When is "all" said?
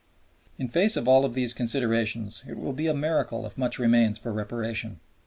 1.07-1.29